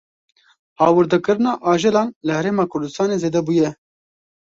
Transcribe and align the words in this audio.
Hawirdekirina 0.83 1.53
ajelan 1.75 2.09
li 2.25 2.31
Herêma 2.37 2.65
Kurdistanê 2.71 3.15
zêde 3.23 3.41
bûye. 3.47 3.69